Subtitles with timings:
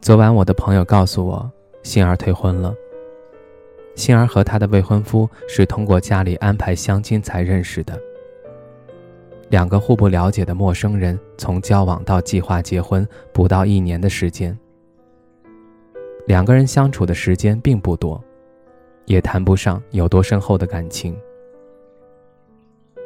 [0.00, 1.50] 昨晚，我的朋友告诉我，
[1.82, 2.74] 杏儿退婚了。
[3.94, 8.00] 杏儿和她的未婚夫是通过家里安排相亲才认识的。
[9.50, 14.58] 两个互不了解的陌生人，从交往到计划结婚不到一年的时间。
[16.26, 18.18] 两个人相处的时间并不多，
[19.04, 21.14] 也谈不上有多深厚的感情。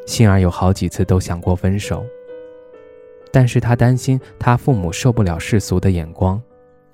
[0.07, 2.07] 杏儿有好几次都想过分手，
[3.33, 6.41] 但是她担心她父母受不了世俗的眼光。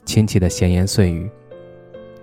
[0.04, 1.30] 亲戚的闲言碎语，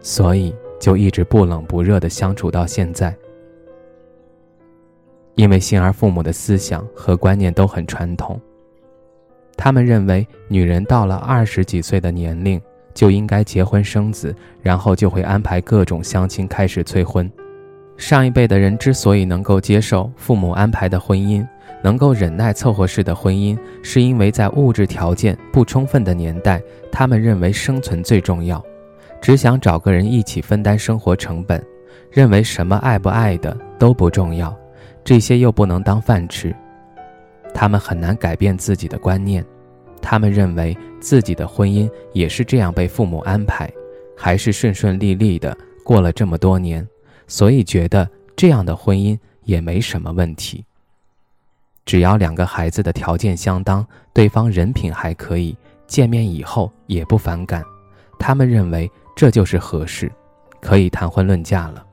[0.01, 3.15] 所以就一直不冷不热的相处到现在。
[5.35, 8.41] 因为杏儿父母的思想和观念都很传统，
[9.55, 12.59] 他们认为女人到了二十几岁的年龄
[12.93, 17.31] 就应该结婚生子，然后就会安排各种相亲开始催婚。
[17.97, 21.47] 上一辈的人之所以能够接受父母安排的婚姻，
[21.83, 28.63] 能够忍耐凑合式的婚姻，是因为在物质条件不充分的年代，他们认为生存最重要，
[29.21, 31.63] 只想找个人一起分担生活成本，
[32.11, 34.55] 认为什么爱不爱的都不重要，
[35.03, 36.55] 这些又不能当饭吃，
[37.53, 39.45] 他们很难改变自己的观念，
[40.01, 43.71] 他们认为自己的婚姻也是这样被父母安排，
[44.15, 46.85] 还是顺顺利利的过了这么多年。
[47.27, 50.63] 所以觉得这样的婚姻也没什么问题。
[51.87, 55.57] 只要两个孩子的条件相当，对方人品还可以，
[55.87, 57.63] 见面以后也不反感，
[58.19, 60.11] 他们认为这就是合适，
[60.61, 61.83] 可以谈婚论嫁了。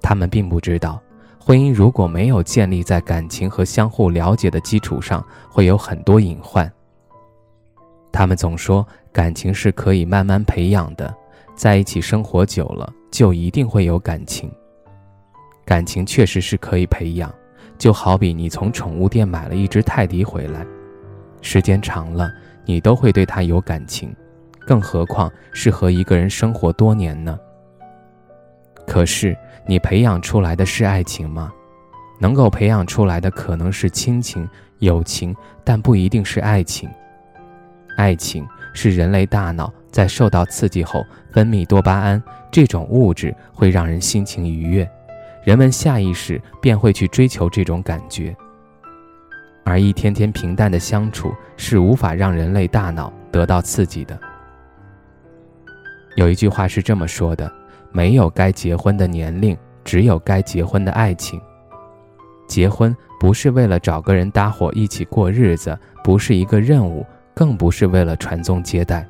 [0.00, 1.02] 他们并不知道，
[1.40, 6.72] 婚姻如果没有建立在感情和相互了解的基础上，会有很多隐患。
[8.12, 11.12] 他们总说感情是可以慢慢培养的，
[11.56, 12.90] 在一起生活久了。
[13.10, 14.50] 就一定会有感情，
[15.66, 17.30] 感情确实是可以培养，
[17.82, 20.64] 就好比你从宠物店买了一只泰迪回来，
[21.40, 22.32] 时间长了，
[22.64, 24.14] 你都会对它有感情，
[24.64, 27.36] 更何况是和一个人生活多年呢？
[28.86, 31.52] 可是你培养出来的是爱情吗？
[32.20, 34.48] 能够培养出来的可能是亲情、
[34.78, 35.34] 友情，
[35.64, 36.88] 但不一定是爱情。
[37.96, 42.22] 爱情是人类大脑在受到刺激后分泌多巴胺。
[42.48, 44.88] 这种物质会让人心情愉悦，
[45.44, 48.34] 人们下意识便会去追求这种感觉。
[49.64, 54.18] 而一天天平淡的相处是无法让人类大脑得到刺激的。
[56.16, 57.50] 有一句话是这么说的：
[57.90, 61.40] 没有该结婚的年龄，只有该结婚的爱情。
[62.48, 69.06] 结婚不是为了找个人搭伙一起过日子，不是一个任务，更不是为了传宗接代。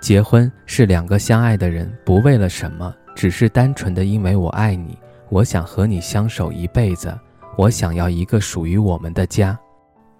[0.00, 4.96] 结婚是两个相爱的人，不为了什么，只是单纯的因为我爱你，
[5.28, 7.16] 我想和你相守一辈子，
[7.56, 9.58] 我想要一个属于我们的家。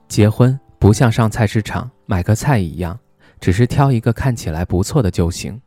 [0.09, 2.99] 结婚不像上菜市场买个菜一样，
[3.41, 5.61] 只是挑一个看起来不错的就行。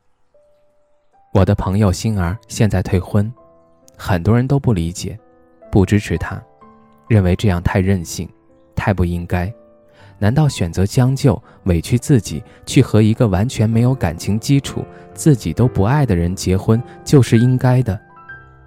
[1.34, 3.32] 我的朋友星儿现在退婚，
[3.96, 5.18] 很多人都不理解，
[5.72, 6.42] 不支持她，
[7.08, 8.28] 认为这样太任性，
[8.76, 9.52] 太不应该。
[10.18, 14.84] 难道选择将就、委屈自己去和一个完全没有感情基础、
[15.14, 17.98] 自己都不爱的人结婚就是应该的？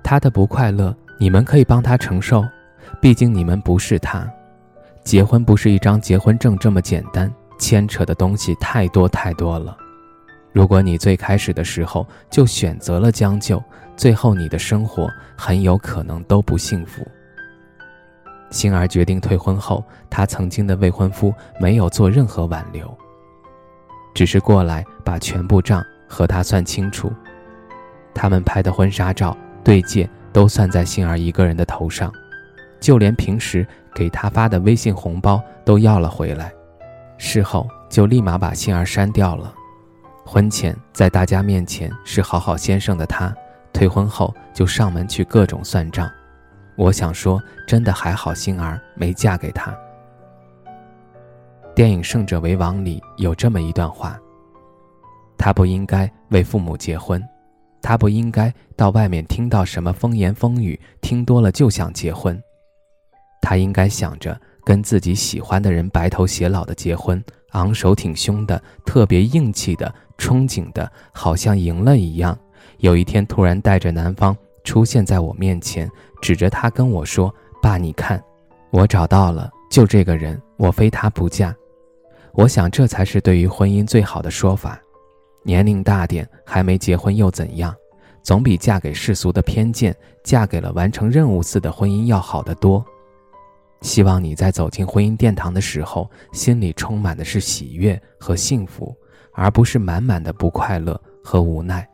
[0.03, 2.45] 他的不快乐，你们可以帮他承受，
[3.01, 4.29] 毕竟你们不是他。
[5.05, 9.77] 结婚不是一张结婚证这么简单，牵扯的东西太多太多了。
[10.53, 13.63] 如果你最开始的时候就选择了将就，
[13.97, 17.07] 最后你的生活很有可能都不幸福。
[18.51, 22.95] 星儿决定退婚后，她曾经的未婚夫没有做任何挽留，
[24.15, 27.11] 只是过来把全部账和她算清楚。
[28.15, 32.13] 他们拍的婚纱照、对戒都算在杏儿一个人的头上，
[32.81, 36.53] 就连平时给她发的微信红包都要了回来。
[37.19, 39.55] 事后就立马把杏儿删掉了。
[40.25, 43.35] 婚前在大家面前是好好先生的他，
[43.73, 46.11] 退婚后就上门去各种算账。
[46.77, 49.77] 我想说，真的还好，杏儿没嫁给他。
[51.75, 54.19] 电影《胜者为王》里有这么一段话：
[55.39, 57.23] 他不应该为父母结婚，
[57.83, 62.41] 他不应该到外面听到什么风言风语，听多了就想结婚。
[63.43, 72.39] 他应该想着跟自己喜欢的人白头偕老的结婚，昂首挺胸的，特别硬气的，憧憬的，好像赢了一样。
[72.79, 75.91] 有一天突然带着男方出现在我面前，
[76.21, 78.23] 指着他跟我说：“爸，你看，
[78.71, 81.55] 我找到了，就这个人，我非他不嫁。”
[82.35, 84.81] 我想这才是对于婚姻最好的说法。
[85.43, 87.75] 年龄大点还没结婚又怎样？
[88.23, 89.93] 总比嫁给世俗的偏见，
[90.23, 92.85] 嫁给了完成任务似的婚姻要好得多。
[93.81, 98.95] 希望你在走进婚姻殿堂的时候，心里充满的是喜悦和幸福，
[99.35, 101.85] 而不是满满的不快乐和无奈。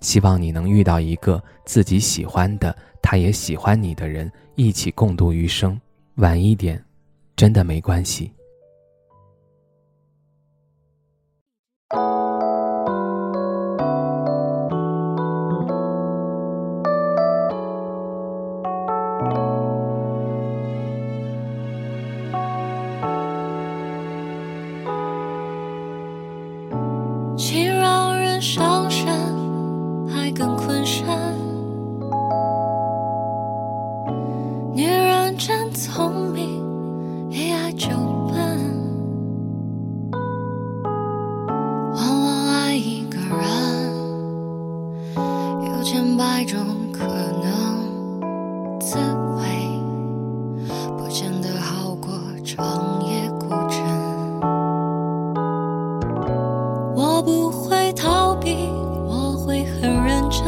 [0.00, 5.80] 希望你能遇到一个自己喜欢的，他也喜欢你的人，一起共度余生。
[6.16, 6.84] 晚一点，
[7.36, 8.32] 真的没关系。
[46.40, 46.58] 百种
[46.90, 48.96] 可能滋
[49.36, 49.44] 味，
[50.96, 52.08] 不见得好过
[52.42, 53.78] 长夜孤枕。
[56.96, 58.56] 我不会逃避，
[59.06, 60.46] 我会很认真。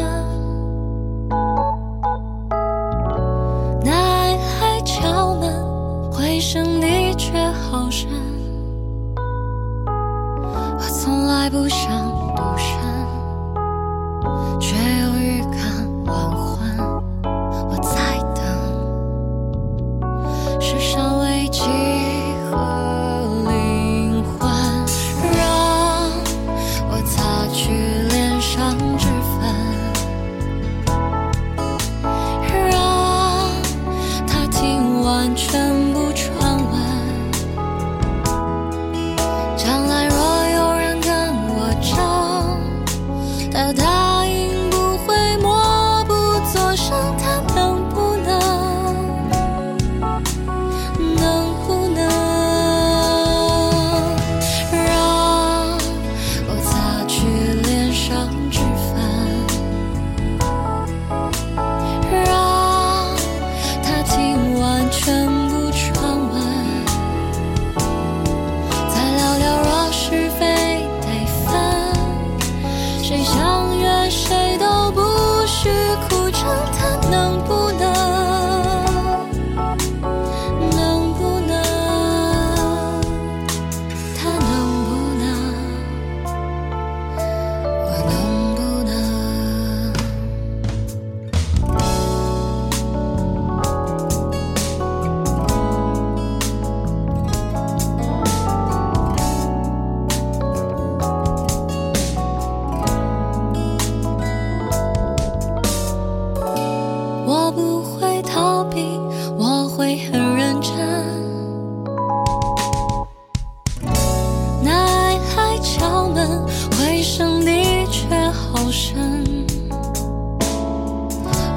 [3.85, 8.09] 那爱来敲门，回声的确好深。
[9.15, 12.12] 我从来不想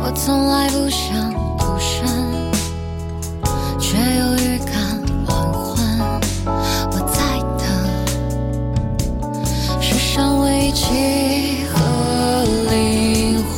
[0.08, 2.06] 我从来不想独身，
[3.80, 5.74] 却又预感晚婚。
[6.92, 7.18] 我在
[7.58, 7.66] 等
[9.82, 10.84] 世上危机
[11.74, 11.74] 和
[12.70, 13.44] 灵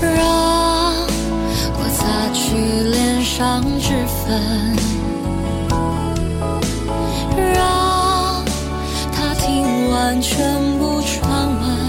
[0.00, 0.16] 让
[1.74, 2.56] 我擦去
[2.88, 3.92] 脸上脂
[4.24, 4.40] 粉，
[7.36, 8.42] 让
[9.12, 10.34] 他听完全
[10.78, 11.28] 部传
[11.60, 11.87] 闻。